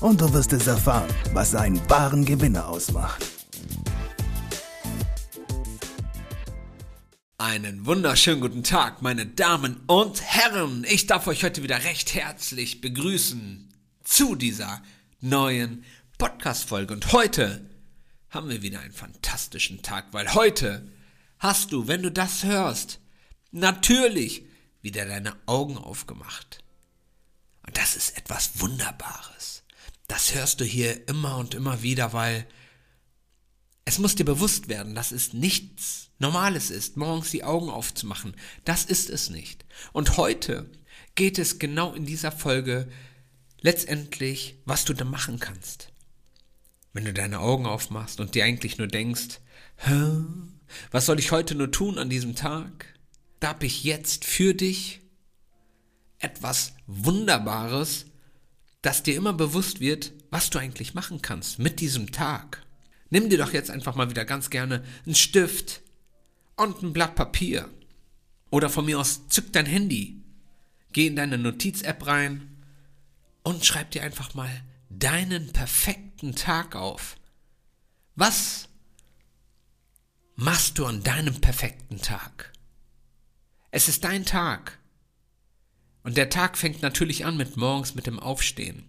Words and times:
und 0.00 0.20
du 0.20 0.32
wirst 0.32 0.52
es 0.52 0.66
erfahren, 0.66 1.12
was 1.32 1.54
einen 1.54 1.78
wahren 1.90 2.24
Gewinner 2.24 2.68
ausmacht. 2.68 3.24
Einen 7.38 7.86
wunderschönen 7.86 8.40
guten 8.40 8.62
Tag, 8.62 9.02
meine 9.02 9.26
Damen 9.26 9.80
und 9.86 10.22
Herren. 10.22 10.84
Ich 10.88 11.06
darf 11.06 11.26
euch 11.26 11.44
heute 11.44 11.62
wieder 11.62 11.82
recht 11.84 12.14
herzlich 12.14 12.80
begrüßen 12.80 13.72
zu 14.04 14.34
dieser 14.34 14.82
neuen 15.20 15.84
Podcast-Folge. 16.18 16.94
Und 16.94 17.12
heute 17.12 17.68
haben 18.30 18.48
wir 18.48 18.62
wieder 18.62 18.80
einen 18.80 18.92
fantastischen 18.92 19.82
Tag, 19.82 20.06
weil 20.12 20.34
heute 20.34 20.86
hast 21.38 21.72
du, 21.72 21.86
wenn 21.88 22.02
du 22.02 22.10
das 22.10 22.44
hörst, 22.44 23.00
natürlich 23.50 24.44
wieder 24.82 25.06
deine 25.06 25.34
Augen 25.46 25.78
aufgemacht. 25.78 26.62
Und 27.66 27.76
das 27.76 27.96
ist 27.96 28.16
etwas 28.16 28.60
Wunderbares. 28.60 29.62
Das 30.08 30.34
hörst 30.34 30.60
du 30.60 30.64
hier 30.64 31.06
immer 31.06 31.36
und 31.36 31.54
immer 31.54 31.82
wieder, 31.82 32.12
weil 32.12 32.46
es 33.84 33.98
muss 33.98 34.16
dir 34.16 34.24
bewusst 34.24 34.68
werden, 34.68 34.94
dass 34.94 35.12
es 35.12 35.32
nichts 35.32 36.10
Normales 36.18 36.70
ist, 36.70 36.96
morgens 36.96 37.30
die 37.30 37.44
Augen 37.44 37.70
aufzumachen. 37.70 38.34
Das 38.64 38.84
ist 38.84 39.08
es 39.08 39.30
nicht. 39.30 39.64
Und 39.92 40.16
heute 40.16 40.68
geht 41.14 41.38
es 41.38 41.58
genau 41.58 41.94
in 41.94 42.04
dieser 42.04 42.32
Folge 42.32 42.88
letztendlich, 43.60 44.56
was 44.64 44.84
du 44.84 44.94
da 44.94 45.04
machen 45.04 45.38
kannst. 45.38 45.92
Wenn 46.92 47.04
du 47.04 47.12
deine 47.12 47.38
Augen 47.40 47.66
aufmachst 47.66 48.18
und 48.18 48.34
dir 48.34 48.44
eigentlich 48.44 48.78
nur 48.78 48.88
denkst, 48.88 49.40
Hä? 49.76 50.24
was 50.90 51.06
soll 51.06 51.18
ich 51.18 51.30
heute 51.30 51.54
nur 51.54 51.70
tun 51.70 51.98
an 51.98 52.10
diesem 52.10 52.34
Tag? 52.34 52.86
Da 53.40 53.48
habe 53.48 53.66
ich 53.66 53.84
jetzt 53.84 54.24
für 54.24 54.54
dich 54.54 55.00
etwas 56.18 56.74
Wunderbares, 56.86 58.06
dass 58.82 59.02
dir 59.02 59.16
immer 59.16 59.32
bewusst 59.32 59.80
wird, 59.80 60.12
was 60.30 60.50
du 60.50 60.58
eigentlich 60.58 60.94
machen 60.94 61.22
kannst 61.22 61.58
mit 61.58 61.80
diesem 61.80 62.12
Tag. 62.12 62.64
Nimm 63.10 63.30
dir 63.30 63.38
doch 63.38 63.52
jetzt 63.52 63.70
einfach 63.70 63.94
mal 63.94 64.10
wieder 64.10 64.24
ganz 64.24 64.50
gerne 64.50 64.84
einen 65.06 65.14
Stift 65.14 65.80
und 66.56 66.82
ein 66.82 66.92
Blatt 66.92 67.14
Papier. 67.14 67.68
Oder 68.50 68.70
von 68.70 68.84
mir 68.84 68.98
aus 68.98 69.28
zück 69.28 69.52
dein 69.52 69.66
Handy, 69.66 70.22
geh 70.92 71.06
in 71.06 71.16
deine 71.16 71.38
Notiz-App 71.38 72.06
rein 72.06 72.56
und 73.42 73.64
schreib 73.64 73.90
dir 73.90 74.02
einfach 74.02 74.34
mal 74.34 74.50
deinen 74.90 75.52
perfekten 75.52 76.34
Tag 76.34 76.76
auf. 76.76 77.16
Was 78.14 78.68
machst 80.34 80.78
du 80.78 80.86
an 80.86 81.02
deinem 81.02 81.40
perfekten 81.40 82.00
Tag? 82.00 82.52
Es 83.70 83.88
ist 83.88 84.04
dein 84.04 84.24
Tag. 84.24 84.77
Und 86.08 86.16
der 86.16 86.30
Tag 86.30 86.56
fängt 86.56 86.80
natürlich 86.80 87.26
an 87.26 87.36
mit 87.36 87.58
morgens 87.58 87.94
mit 87.94 88.06
dem 88.06 88.18
Aufstehen. 88.18 88.82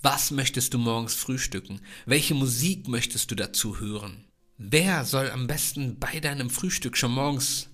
Was 0.00 0.30
möchtest 0.30 0.72
du 0.72 0.78
morgens 0.78 1.12
frühstücken? 1.12 1.82
Welche 2.06 2.32
Musik 2.32 2.88
möchtest 2.88 3.30
du 3.30 3.34
dazu 3.34 3.78
hören? 3.78 4.24
Wer 4.56 5.04
soll 5.04 5.30
am 5.30 5.46
besten 5.46 5.98
bei 5.98 6.18
deinem 6.18 6.48
Frühstück 6.48 6.96
schon 6.96 7.12
morgens 7.12 7.68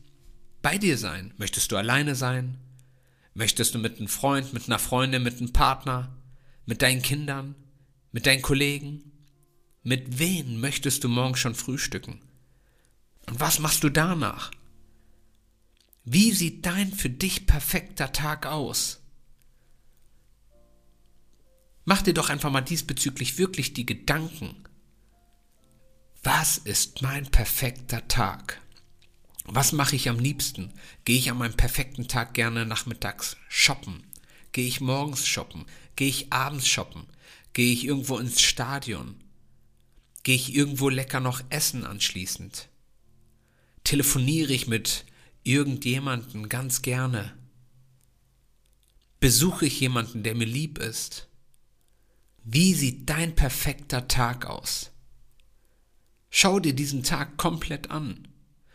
bei 0.62 0.78
dir 0.78 0.98
sein? 0.98 1.32
Möchtest 1.36 1.70
du 1.70 1.76
alleine 1.76 2.16
sein? 2.16 2.58
Möchtest 3.34 3.72
du 3.76 3.78
mit 3.78 3.98
einem 3.98 4.08
Freund, 4.08 4.52
mit 4.52 4.66
einer 4.66 4.80
Freundin, 4.80 5.22
mit 5.22 5.38
einem 5.38 5.52
Partner, 5.52 6.16
mit 6.64 6.82
deinen 6.82 7.02
Kindern, 7.02 7.54
mit 8.10 8.26
deinen 8.26 8.42
Kollegen? 8.42 9.12
Mit 9.84 10.18
wem 10.18 10.60
möchtest 10.60 11.04
du 11.04 11.08
morgens 11.08 11.38
schon 11.38 11.54
frühstücken? 11.54 12.20
Und 13.28 13.38
was 13.38 13.60
machst 13.60 13.84
du 13.84 13.90
danach? 13.90 14.50
Wie 16.08 16.30
sieht 16.30 16.64
dein 16.64 16.92
für 16.92 17.10
dich 17.10 17.46
perfekter 17.46 18.12
Tag 18.12 18.46
aus? 18.46 19.00
Mach 21.84 22.00
dir 22.00 22.14
doch 22.14 22.30
einfach 22.30 22.52
mal 22.52 22.60
diesbezüglich 22.60 23.38
wirklich 23.38 23.74
die 23.74 23.86
Gedanken. 23.86 24.54
Was 26.22 26.58
ist 26.58 27.02
mein 27.02 27.26
perfekter 27.26 28.06
Tag? 28.06 28.62
Was 29.46 29.72
mache 29.72 29.96
ich 29.96 30.08
am 30.08 30.20
liebsten? 30.20 30.72
Gehe 31.04 31.18
ich 31.18 31.28
an 31.28 31.38
meinem 31.38 31.56
perfekten 31.56 32.06
Tag 32.06 32.34
gerne 32.34 32.66
nachmittags 32.66 33.36
shoppen? 33.48 34.06
Gehe 34.52 34.68
ich 34.68 34.80
morgens 34.80 35.26
shoppen? 35.26 35.66
Gehe 35.96 36.08
ich 36.08 36.32
abends 36.32 36.68
shoppen? 36.68 37.08
Gehe 37.52 37.72
ich 37.72 37.84
irgendwo 37.84 38.18
ins 38.18 38.40
Stadion? 38.40 39.16
Gehe 40.22 40.36
ich 40.36 40.54
irgendwo 40.54 40.88
lecker 40.88 41.18
noch 41.18 41.42
essen 41.50 41.84
anschließend? 41.84 42.68
Telefoniere 43.82 44.52
ich 44.52 44.68
mit 44.68 45.04
irgendjemanden 45.46 46.48
ganz 46.48 46.82
gerne? 46.82 47.32
Besuche 49.20 49.66
ich 49.66 49.80
jemanden, 49.80 50.22
der 50.22 50.34
mir 50.34 50.46
lieb 50.46 50.78
ist? 50.78 51.28
Wie 52.42 52.74
sieht 52.74 53.08
dein 53.08 53.34
perfekter 53.34 54.08
Tag 54.08 54.46
aus? 54.46 54.90
Schau 56.30 56.60
dir 56.60 56.74
diesen 56.74 57.02
Tag 57.02 57.36
komplett 57.36 57.90
an 57.90 58.28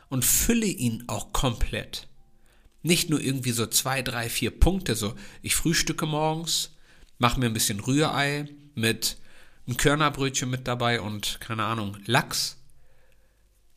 und 0.09 0.25
fülle 0.25 0.65
ihn 0.65 1.03
auch 1.07 1.33
komplett. 1.33 2.07
Nicht 2.81 3.09
nur 3.09 3.21
irgendwie 3.21 3.51
so 3.51 3.67
zwei, 3.67 4.01
drei, 4.01 4.29
vier 4.29 4.51
Punkte, 4.51 4.95
so 4.95 5.13
ich 5.41 5.55
frühstücke 5.55 6.05
morgens, 6.05 6.71
mache 7.17 7.39
mir 7.39 7.45
ein 7.47 7.53
bisschen 7.53 7.79
Rührei 7.79 8.49
mit 8.73 9.17
einem 9.67 9.77
Körnerbrötchen 9.77 10.49
mit 10.49 10.67
dabei 10.67 11.01
und 11.01 11.39
keine 11.41 11.65
Ahnung, 11.65 11.97
Lachs. 12.05 12.57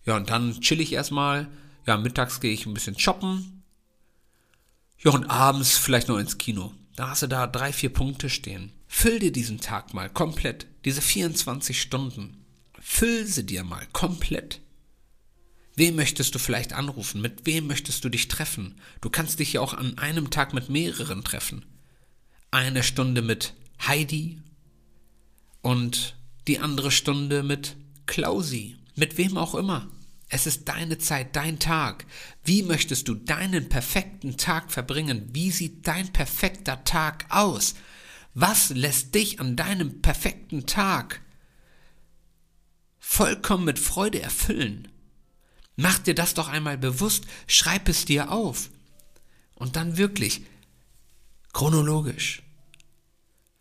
Ja, 0.07 0.17
und 0.17 0.31
dann 0.31 0.61
chill 0.61 0.81
ich 0.81 0.93
erstmal, 0.93 1.51
ja, 1.87 1.97
mittags 1.97 2.41
gehe 2.41 2.53
ich 2.53 2.67
ein 2.67 2.75
bisschen 2.75 2.99
shoppen. 2.99 3.63
Ja, 4.99 5.11
und 5.13 5.27
abends 5.27 5.77
vielleicht 5.77 6.09
noch 6.09 6.19
ins 6.19 6.39
Kino. 6.39 6.73
Da 6.97 7.11
hast 7.11 7.23
du 7.23 7.27
da 7.27 7.47
drei, 7.47 7.73
vier 7.73 7.93
Punkte 7.93 8.31
stehen. 8.31 8.73
Füll 8.87 9.19
dir 9.19 9.33
diesen 9.33 9.61
Tag 9.61 9.93
mal 9.93 10.09
komplett, 10.09 10.67
diese 10.85 11.03
24 11.03 11.81
Stunden. 11.81 12.45
Füll 12.81 13.27
sie 13.27 13.45
dir 13.45 13.65
mal 13.65 13.87
komplett. 13.93 14.61
Wem 15.77 15.97
möchtest 15.97 16.35
du 16.35 16.39
vielleicht 16.39 16.73
anrufen? 16.73 17.21
Mit 17.21 17.47
wem 17.47 17.67
möchtest 17.67 18.05
du 18.05 18.09
dich 18.09 18.29
treffen? 18.29 18.77
Du 19.01 19.11
kannst 19.11 19.41
dich 19.41 19.55
ja 19.55 19.61
auch 19.61 19.75
an 19.75 19.99
einem 19.99 20.31
Tag 20.31 20.55
mit 20.55 20.69
mehreren 20.69 21.25
treffen. 21.25 21.67
Eine 22.53 22.85
Stunde 22.85 23.23
mit 23.23 23.55
Heidi 23.85 24.41
und 25.63 26.15
die 26.47 26.61
andere 26.61 26.93
Stunde 26.93 27.43
mit 27.43 27.75
Klausi. 28.07 28.77
Mit 28.95 29.19
wem 29.19 29.37
auch 29.37 29.57
immer. 29.57 29.89
Es 30.35 30.49
ist 30.49 30.69
deine 30.69 30.99
Zeit, 30.99 31.37
dein 31.37 31.61
Tag. 31.61 32.07
Wie 32.43 32.65
möchtest 32.65 33.07
du 33.07 33.15
deinen 33.15 33.69
perfekten 33.69 34.37
Tag 34.37 34.73
verbringen? 34.73 35.29
Wie 35.33 35.53
sieht 35.53 35.87
dein 35.87 36.13
perfekter 36.13 36.83
Tag 36.83 37.27
aus? 37.29 37.77
Was 38.35 38.71
lässt 38.71 39.15
dich 39.15 39.39
an 39.39 39.55
deinem 39.55 40.03
perfekten 40.03 40.67
Tag 40.67 41.21
vollkommen 42.99 43.65
mit 43.65 43.79
Freude 43.79 44.23
erfüllen? 44.23 44.89
Mach 45.77 46.01
dir 46.01 46.17
das 46.17 46.35
doch 46.35 46.49
einmal 46.49 46.79
bewusst, 46.79 47.27
schreib 47.47 47.89
es 47.89 48.05
dir 48.05 48.33
auf. 48.33 48.71
Und 49.55 49.77
dann 49.77 49.99
wirklich 49.99 50.43
chronologisch. 51.53 52.43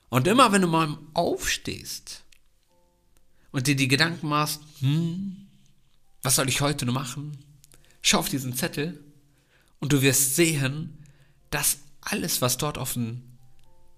Und 0.09 0.27
immer 0.27 0.51
wenn 0.51 0.63
du 0.63 0.67
mal 0.67 0.97
aufstehst 1.13 2.23
und 3.51 3.67
dir 3.67 3.75
die 3.75 3.87
Gedanken 3.87 4.27
machst, 4.27 4.59
hm, 4.79 5.43
was 6.23 6.35
soll 6.35 6.49
ich 6.49 6.61
heute 6.61 6.85
nur 6.85 6.95
machen? 6.95 7.37
Schau 8.01 8.19
auf 8.19 8.29
diesen 8.29 8.55
Zettel 8.55 9.03
und 9.79 9.91
du 9.91 10.01
wirst 10.01 10.35
sehen, 10.35 10.97
dass 11.51 11.79
alles, 12.01 12.41
was 12.41 12.57
dort 12.57 12.77
auf 12.77 12.93
dem 12.93 13.21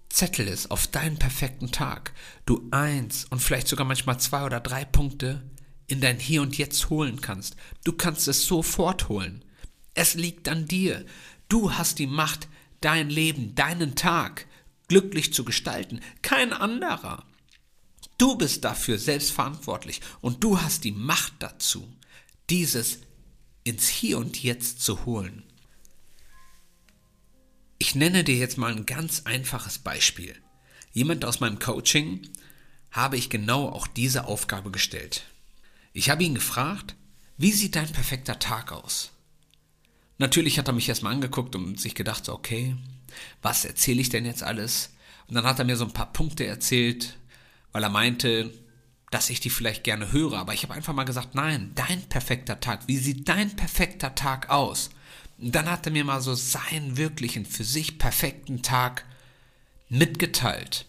Zettel 0.08 0.48
ist, 0.48 0.70
auf 0.70 0.86
deinen 0.88 1.18
perfekten 1.18 1.70
Tag, 1.70 2.12
du 2.44 2.68
eins 2.72 3.26
und 3.30 3.40
vielleicht 3.40 3.68
sogar 3.68 3.86
manchmal 3.86 4.20
zwei 4.20 4.44
oder 4.44 4.60
drei 4.60 4.84
Punkte 4.84 5.42
in 5.86 6.00
dein 6.00 6.18
Hier 6.18 6.42
und 6.42 6.58
Jetzt 6.58 6.90
holen 6.90 7.20
kannst. 7.20 7.56
Du 7.84 7.92
kannst 7.92 8.26
es 8.28 8.44
sofort 8.46 9.08
holen. 9.08 9.44
Es 9.94 10.14
liegt 10.14 10.48
an 10.48 10.66
dir. 10.66 11.04
Du 11.48 11.72
hast 11.72 11.98
die 11.98 12.08
Macht, 12.08 12.48
dein 12.80 13.08
Leben, 13.08 13.54
deinen 13.54 13.94
Tag 13.94 14.46
glücklich 14.88 15.32
zu 15.32 15.44
gestalten. 15.44 16.00
Kein 16.22 16.52
anderer. 16.52 17.24
Du 18.18 18.36
bist 18.36 18.64
dafür 18.64 18.98
selbst 18.98 19.30
verantwortlich 19.30 20.00
und 20.20 20.42
du 20.42 20.60
hast 20.60 20.84
die 20.84 20.92
Macht 20.92 21.34
dazu 21.38 21.88
dieses 22.50 23.00
ins 23.64 23.88
Hier 23.88 24.18
und 24.18 24.42
Jetzt 24.42 24.80
zu 24.80 25.04
holen. 25.04 25.42
Ich 27.78 27.94
nenne 27.94 28.24
dir 28.24 28.36
jetzt 28.36 28.58
mal 28.58 28.72
ein 28.72 28.86
ganz 28.86 29.22
einfaches 29.24 29.78
Beispiel. 29.78 30.34
Jemand 30.92 31.24
aus 31.24 31.40
meinem 31.40 31.58
Coaching 31.58 32.26
habe 32.90 33.16
ich 33.16 33.28
genau 33.28 33.68
auch 33.68 33.86
diese 33.86 34.26
Aufgabe 34.26 34.70
gestellt. 34.70 35.24
Ich 35.92 36.08
habe 36.08 36.24
ihn 36.24 36.34
gefragt, 36.34 36.94
wie 37.36 37.52
sieht 37.52 37.76
dein 37.76 37.92
perfekter 37.92 38.38
Tag 38.38 38.72
aus? 38.72 39.10
Natürlich 40.18 40.58
hat 40.58 40.68
er 40.68 40.74
mich 40.74 40.88
erstmal 40.88 41.12
angeguckt 41.12 41.54
und 41.54 41.78
sich 41.78 41.94
gedacht, 41.94 42.24
so, 42.24 42.32
okay, 42.32 42.76
was 43.42 43.64
erzähle 43.64 44.00
ich 44.00 44.08
denn 44.08 44.24
jetzt 44.24 44.42
alles? 44.42 44.94
Und 45.26 45.34
dann 45.34 45.44
hat 45.44 45.58
er 45.58 45.64
mir 45.64 45.76
so 45.76 45.84
ein 45.84 45.92
paar 45.92 46.12
Punkte 46.12 46.46
erzählt, 46.46 47.18
weil 47.72 47.82
er 47.82 47.90
meinte, 47.90 48.52
dass 49.10 49.30
ich 49.30 49.40
die 49.40 49.50
vielleicht 49.50 49.84
gerne 49.84 50.12
höre. 50.12 50.34
Aber 50.34 50.54
ich 50.54 50.62
habe 50.62 50.74
einfach 50.74 50.92
mal 50.92 51.04
gesagt, 51.04 51.34
nein, 51.34 51.72
dein 51.74 52.02
perfekter 52.02 52.60
Tag, 52.60 52.86
wie 52.86 52.98
sieht 52.98 53.28
dein 53.28 53.54
perfekter 53.54 54.14
Tag 54.14 54.50
aus? 54.50 54.90
Und 55.38 55.54
dann 55.54 55.70
hat 55.70 55.86
er 55.86 55.92
mir 55.92 56.04
mal 56.04 56.20
so 56.20 56.34
seinen 56.34 56.96
wirklichen, 56.96 57.44
für 57.44 57.64
sich 57.64 57.98
perfekten 57.98 58.62
Tag 58.62 59.04
mitgeteilt. 59.88 60.86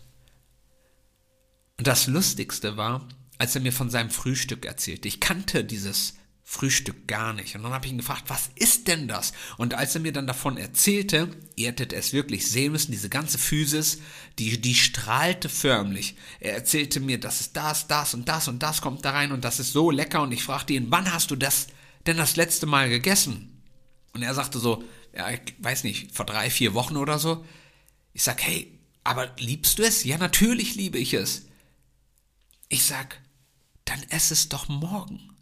Und 1.78 1.86
das 1.88 2.08
Lustigste 2.08 2.78
war, 2.78 3.08
als 3.38 3.56
er 3.56 3.62
mir 3.62 3.74
von 3.74 3.90
seinem 3.90 4.10
Frühstück 4.10 4.66
erzählte. 4.66 5.08
Ich 5.08 5.20
kannte 5.20 5.63
dieses 5.63 6.16
Frühstück 6.50 7.10
gar 7.10 7.34
nicht. 7.34 7.58
Und 7.58 7.64
dann 7.64 7.74
habe 7.74 7.86
ich 7.86 7.92
ihn 7.92 7.98
gefragt, 7.98 8.24
was 8.28 8.52
ist 8.56 8.88
denn 8.88 9.10
das? 9.10 9.34
Und 9.58 9.74
als 9.74 9.96
er 9.96 10.02
mir 10.02 10.14
dann 10.14 10.28
davon 10.28 10.56
erzählte, 10.56 11.30
ihr 11.58 11.68
hättet 11.68 11.92
es 11.92 12.14
wirklich 12.14 12.50
sehen 12.50 12.72
müssen, 12.72 12.94
diese 12.94 13.10
ganze 13.10 13.38
Physis, 13.38 14.00
die, 14.40 14.62
die 14.62 14.74
strahlte 14.74 15.50
förmlich. 15.50 16.16
Er 16.40 16.54
erzählte 16.54 17.02
mir, 17.02 17.20
das 17.20 17.42
ist 17.42 17.58
das, 17.58 17.88
das 17.88 18.14
und 18.14 18.30
das 18.30 18.48
und 18.48 18.64
das 18.64 18.80
kommt 18.80 19.04
da 19.04 19.12
rein 19.12 19.34
und 19.34 19.44
das 19.44 19.60
ist 19.60 19.74
so 19.74 19.92
lecker. 19.92 20.22
Und 20.22 20.32
ich 20.32 20.42
fragte 20.42 20.72
ihn, 20.72 20.90
wann 20.90 21.12
hast 21.12 21.32
du 21.32 21.36
das 21.36 21.68
denn 22.06 22.16
das 22.16 22.38
letzte 22.38 22.66
Mal 22.66 22.88
gegessen? 22.88 23.62
Und 24.14 24.24
er 24.24 24.34
sagte 24.34 24.60
so, 24.60 24.86
ja, 25.14 25.30
ich 25.30 25.54
weiß 25.60 25.84
nicht, 25.84 26.16
vor 26.16 26.26
drei, 26.26 26.50
vier 26.50 26.74
Wochen 26.74 26.96
oder 26.96 27.20
so. 27.20 27.46
Ich 28.14 28.24
sag, 28.24 28.42
hey, 28.42 28.80
aber 29.04 29.36
liebst 29.38 29.80
du 29.80 29.84
es? 29.84 30.06
Ja, 30.06 30.18
natürlich 30.18 30.76
liebe 30.76 30.98
ich 30.98 31.14
es. 31.14 31.48
Ich 32.70 32.86
sag, 32.86 33.20
dann 33.84 34.02
ess 34.04 34.32
es 34.32 34.48
doch 34.48 34.70
morgen. 34.70 35.34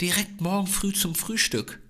Direkt 0.00 0.40
morgen 0.40 0.66
früh 0.66 0.92
zum 0.92 1.14
Frühstück. 1.14 1.80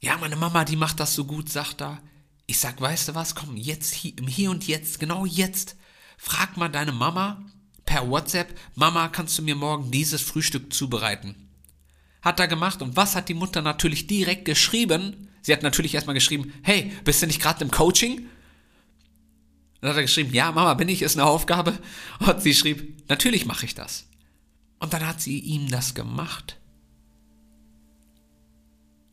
Ja, 0.00 0.16
meine 0.16 0.36
Mama, 0.36 0.64
die 0.64 0.76
macht 0.76 1.00
das 1.00 1.14
so 1.14 1.24
gut, 1.24 1.50
sagt 1.50 1.82
er. 1.82 2.00
Ich 2.46 2.58
sag, 2.58 2.80
weißt 2.80 3.08
du 3.08 3.14
was, 3.14 3.34
komm, 3.34 3.56
jetzt, 3.56 3.92
hier, 3.92 4.14
Hier 4.26 4.50
und 4.50 4.66
Jetzt, 4.66 4.98
genau 5.00 5.26
jetzt, 5.26 5.76
frag 6.16 6.56
mal 6.56 6.68
deine 6.68 6.92
Mama 6.92 7.44
per 7.84 8.08
WhatsApp, 8.10 8.54
Mama, 8.74 9.08
kannst 9.08 9.38
du 9.38 9.42
mir 9.42 9.56
morgen 9.56 9.90
dieses 9.90 10.22
Frühstück 10.22 10.72
zubereiten? 10.72 11.48
Hat 12.22 12.38
er 12.38 12.48
gemacht 12.48 12.82
und 12.82 12.96
was 12.96 13.16
hat 13.16 13.28
die 13.28 13.34
Mutter 13.34 13.62
natürlich 13.62 14.06
direkt 14.06 14.44
geschrieben? 14.44 15.28
Sie 15.42 15.52
hat 15.52 15.62
natürlich 15.62 15.94
erstmal 15.94 16.14
geschrieben, 16.14 16.52
hey, 16.62 16.92
bist 17.04 17.22
du 17.22 17.26
nicht 17.26 17.40
gerade 17.40 17.64
im 17.64 17.70
Coaching? 17.70 18.26
Dann 19.80 19.90
hat 19.90 19.96
er 19.96 20.02
geschrieben, 20.02 20.34
ja, 20.34 20.52
Mama, 20.52 20.74
bin 20.74 20.88
ich, 20.88 21.02
ist 21.02 21.16
eine 21.16 21.26
Aufgabe. 21.26 21.78
Und 22.18 22.42
sie 22.42 22.54
schrieb, 22.54 23.08
natürlich 23.08 23.46
mache 23.46 23.64
ich 23.64 23.74
das. 23.74 24.06
Und 24.78 24.92
dann 24.92 25.06
hat 25.06 25.20
sie 25.20 25.38
ihm 25.38 25.68
das 25.68 25.94
gemacht. 25.94 26.58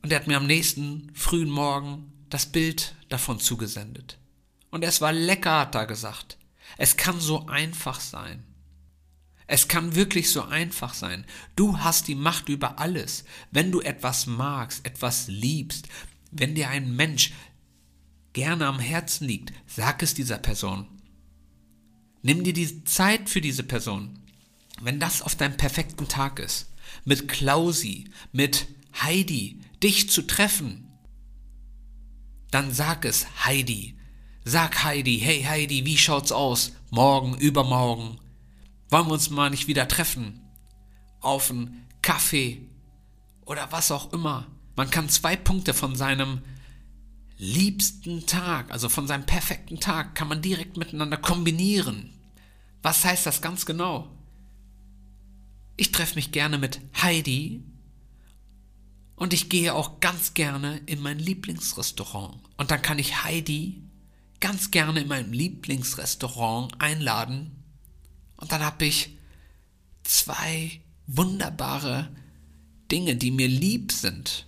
Und 0.01 0.11
er 0.11 0.19
hat 0.19 0.27
mir 0.27 0.37
am 0.37 0.45
nächsten 0.45 1.11
frühen 1.15 1.49
Morgen 1.49 2.11
das 2.29 2.45
Bild 2.45 2.95
davon 3.09 3.39
zugesendet. 3.39 4.19
Und 4.69 4.83
es 4.83 5.01
war 5.01 5.13
lecker, 5.13 5.59
hat 5.59 5.75
er 5.75 5.87
gesagt. 5.87 6.37
Es 6.77 6.97
kann 6.97 7.19
so 7.19 7.47
einfach 7.47 7.99
sein. 7.99 8.43
Es 9.47 9.67
kann 9.67 9.95
wirklich 9.95 10.31
so 10.31 10.43
einfach 10.43 10.93
sein. 10.93 11.25
Du 11.55 11.79
hast 11.79 12.07
die 12.07 12.15
Macht 12.15 12.49
über 12.49 12.79
alles. 12.79 13.25
Wenn 13.51 13.71
du 13.71 13.81
etwas 13.81 14.25
magst, 14.25 14.85
etwas 14.85 15.27
liebst, 15.27 15.87
wenn 16.31 16.55
dir 16.55 16.69
ein 16.69 16.95
Mensch 16.95 17.31
gerne 18.33 18.65
am 18.67 18.79
Herzen 18.79 19.27
liegt, 19.27 19.53
sag 19.67 20.03
es 20.03 20.13
dieser 20.13 20.37
Person. 20.37 20.87
Nimm 22.21 22.43
dir 22.43 22.53
die 22.53 22.83
Zeit 22.83 23.29
für 23.29 23.39
diese 23.39 23.63
Person. 23.63 24.19
Wenn 24.81 24.99
das 24.99 25.21
auf 25.21 25.35
deinem 25.35 25.57
perfekten 25.57 26.07
Tag 26.07 26.39
ist, 26.39 26.71
mit 27.05 27.27
Klausi, 27.27 28.09
mit 28.31 28.67
Heidi, 29.01 29.61
dich 29.81 30.09
zu 30.09 30.21
treffen, 30.21 30.85
dann 32.51 32.73
sag 32.73 33.05
es 33.05 33.25
Heidi. 33.45 33.97
Sag 34.43 34.83
Heidi, 34.83 35.19
hey 35.19 35.43
Heidi, 35.43 35.85
wie 35.85 35.97
schaut's 35.97 36.31
aus? 36.31 36.73
Morgen, 36.91 37.35
übermorgen. 37.37 38.19
Wollen 38.89 39.07
wir 39.07 39.13
uns 39.13 39.29
mal 39.29 39.49
nicht 39.49 39.67
wieder 39.67 39.87
treffen? 39.87 40.41
Auf 41.19 41.49
einen 41.49 41.87
Kaffee 42.01 42.69
oder 43.45 43.71
was 43.71 43.91
auch 43.91 44.13
immer. 44.13 44.47
Man 44.75 44.91
kann 44.91 45.09
zwei 45.09 45.35
Punkte 45.35 45.73
von 45.73 45.95
seinem 45.95 46.41
liebsten 47.37 48.25
Tag, 48.25 48.71
also 48.71 48.87
von 48.89 49.07
seinem 49.07 49.25
perfekten 49.25 49.79
Tag, 49.79 50.15
kann 50.15 50.27
man 50.27 50.41
direkt 50.41 50.77
miteinander 50.77 51.17
kombinieren. 51.17 52.13
Was 52.81 53.03
heißt 53.03 53.25
das 53.25 53.41
ganz 53.41 53.65
genau? 53.65 54.09
Ich 55.77 55.91
treffe 55.91 56.15
mich 56.15 56.31
gerne 56.31 56.57
mit 56.57 56.79
Heidi 57.01 57.63
und 59.15 59.33
ich 59.33 59.49
gehe 59.49 59.73
auch 59.73 59.99
ganz 59.99 60.33
gerne 60.33 60.81
in 60.85 61.01
mein 61.01 61.19
Lieblingsrestaurant. 61.19 62.41
Und 62.57 62.71
dann 62.71 62.81
kann 62.81 62.99
ich 62.99 63.23
Heidi 63.23 63.81
ganz 64.39 64.71
gerne 64.71 65.01
in 65.01 65.07
meinem 65.07 65.33
Lieblingsrestaurant 65.33 66.79
einladen. 66.79 67.63
Und 68.37 68.51
dann 68.51 68.61
habe 68.61 68.85
ich 68.85 69.17
zwei 70.03 70.81
wunderbare 71.07 72.15
Dinge, 72.91 73.15
die 73.15 73.31
mir 73.31 73.47
lieb 73.47 73.91
sind, 73.91 74.47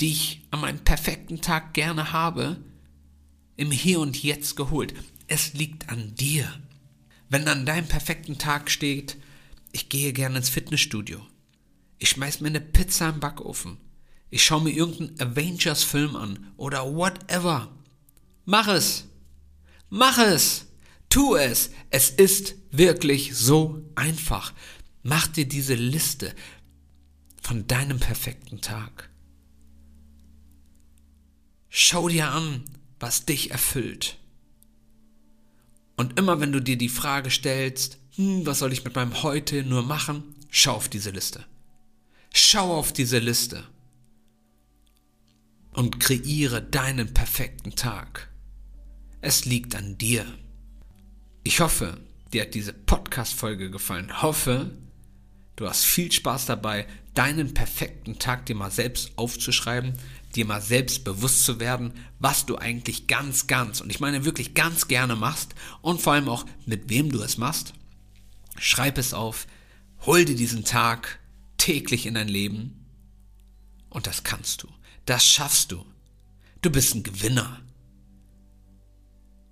die 0.00 0.10
ich 0.12 0.42
an 0.50 0.60
meinem 0.60 0.84
perfekten 0.84 1.40
Tag 1.40 1.74
gerne 1.74 2.12
habe, 2.12 2.62
im 3.56 3.70
Hier 3.70 4.00
und 4.00 4.22
Jetzt 4.22 4.56
geholt. 4.56 4.94
Es 5.26 5.54
liegt 5.54 5.88
an 5.88 6.14
dir. 6.14 6.46
Wenn 7.28 7.48
an 7.48 7.66
deinem 7.66 7.88
perfekten 7.88 8.38
Tag 8.38 8.70
steht, 8.70 9.16
ich 9.72 9.88
gehe 9.88 10.12
gerne 10.12 10.38
ins 10.38 10.48
Fitnessstudio. 10.48 11.20
Ich 11.98 12.10
schmeiß 12.10 12.40
mir 12.40 12.48
eine 12.48 12.60
Pizza 12.60 13.08
im 13.08 13.20
Backofen. 13.20 13.78
Ich 14.30 14.44
schaue 14.44 14.62
mir 14.62 14.70
irgendeinen 14.70 15.20
Avengers-Film 15.20 16.16
an 16.16 16.52
oder 16.56 16.94
whatever. 16.94 17.74
Mach 18.44 18.68
es! 18.68 19.04
Mach 19.88 20.18
es! 20.18 20.66
Tu 21.08 21.36
es! 21.36 21.70
Es 21.90 22.10
ist 22.10 22.54
wirklich 22.70 23.34
so 23.36 23.84
einfach. 23.94 24.52
Mach 25.02 25.26
dir 25.26 25.46
diese 25.46 25.74
Liste 25.74 26.34
von 27.42 27.66
deinem 27.66 27.98
perfekten 27.98 28.60
Tag. 28.60 29.10
Schau 31.68 32.08
dir 32.08 32.30
an, 32.30 32.64
was 33.00 33.26
dich 33.26 33.50
erfüllt. 33.50 34.18
Und 35.96 36.18
immer 36.18 36.40
wenn 36.40 36.52
du 36.52 36.60
dir 36.60 36.76
die 36.76 36.88
Frage 36.88 37.30
stellst, 37.30 37.98
hm, 38.16 38.44
was 38.44 38.58
soll 38.58 38.72
ich 38.72 38.84
mit 38.84 38.94
meinem 38.94 39.22
Heute 39.22 39.64
nur 39.64 39.82
machen? 39.82 40.34
Schau 40.50 40.74
auf 40.74 40.88
diese 40.88 41.10
Liste. 41.10 41.46
Schau 42.34 42.76
auf 42.76 42.92
diese 42.92 43.18
Liste 43.18 43.64
und 45.72 45.98
kreiere 45.98 46.60
deinen 46.62 47.14
perfekten 47.14 47.74
Tag. 47.74 48.28
Es 49.22 49.46
liegt 49.46 49.74
an 49.74 49.96
dir. 49.96 50.26
Ich 51.42 51.60
hoffe, 51.60 51.98
dir 52.32 52.42
hat 52.42 52.54
diese 52.54 52.74
Podcast-Folge 52.74 53.70
gefallen. 53.70 54.22
Hoffe, 54.22 54.70
du 55.56 55.66
hast 55.66 55.84
viel 55.84 56.12
Spaß 56.12 56.46
dabei, 56.46 56.86
deinen 57.14 57.54
perfekten 57.54 58.18
Tag 58.18 58.44
dir 58.44 58.56
mal 58.56 58.70
selbst 58.70 59.12
aufzuschreiben, 59.16 59.94
dir 60.34 60.44
mal 60.44 60.60
selbst 60.60 61.04
bewusst 61.04 61.44
zu 61.44 61.60
werden, 61.60 61.94
was 62.18 62.44
du 62.44 62.56
eigentlich 62.56 63.06
ganz, 63.06 63.46
ganz, 63.46 63.80
und 63.80 63.90
ich 63.90 64.00
meine 64.00 64.26
wirklich 64.26 64.52
ganz 64.52 64.88
gerne 64.88 65.16
machst 65.16 65.54
und 65.80 66.00
vor 66.00 66.12
allem 66.12 66.28
auch 66.28 66.44
mit 66.66 66.90
wem 66.90 67.10
du 67.10 67.22
es 67.22 67.38
machst 67.38 67.72
Schreib 68.58 68.98
es 68.98 69.14
auf, 69.14 69.46
hol 70.06 70.24
dir 70.24 70.36
diesen 70.36 70.64
Tag 70.64 71.18
täglich 71.56 72.06
in 72.06 72.14
dein 72.14 72.28
Leben 72.28 72.86
und 73.88 74.06
das 74.06 74.24
kannst 74.24 74.62
du. 74.62 74.68
Das 75.06 75.26
schaffst 75.26 75.72
du. 75.72 75.84
Du 76.60 76.70
bist 76.70 76.94
ein 76.94 77.02
Gewinner. 77.02 77.60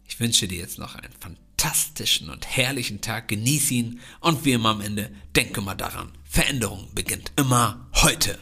Ich 0.07 0.21
wünsche 0.21 0.49
dir 0.49 0.59
jetzt 0.59 0.79
noch 0.79 0.95
einen 0.95 1.13
fantastischen 1.21 2.31
und 2.31 2.47
herrlichen 2.47 3.01
Tag. 3.01 3.29
Genieß 3.29 3.71
ihn 3.71 4.01
und 4.21 4.45
wie 4.45 4.53
immer 4.53 4.71
am 4.71 4.81
Ende, 4.81 5.11
denke 5.35 5.61
mal 5.61 5.75
daran. 5.75 6.13
Veränderung 6.25 6.89
beginnt 6.95 7.33
immer 7.37 7.89
heute. 7.95 8.39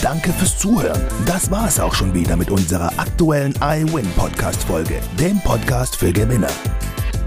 Danke 0.00 0.32
fürs 0.32 0.58
Zuhören. 0.58 1.00
Das 1.26 1.48
war 1.50 1.68
es 1.68 1.78
auch 1.78 1.94
schon 1.94 2.12
wieder 2.12 2.36
mit 2.36 2.50
unserer 2.50 2.98
aktuellen 2.98 3.54
iWin 3.60 4.10
Podcast 4.16 4.64
Folge, 4.64 5.00
dem 5.18 5.40
Podcast 5.40 5.94
für 5.94 6.12
Gewinner. 6.12 6.50